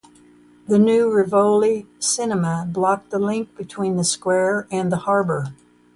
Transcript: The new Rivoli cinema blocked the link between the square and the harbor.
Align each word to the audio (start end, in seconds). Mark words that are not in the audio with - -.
The 0.67 0.79
new 0.79 1.13
Rivoli 1.13 1.85
cinema 1.99 2.65
blocked 2.67 3.11
the 3.11 3.19
link 3.19 3.55
between 3.55 3.97
the 3.97 4.03
square 4.03 4.67
and 4.71 4.91
the 4.91 4.97
harbor. 5.05 5.53